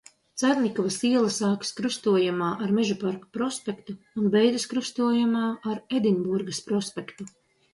[0.41, 7.33] Carnikavas iela sākas krustojumā ar Mežaparka prospektu un beidzas krustojumā ar Edinburgas prospektu.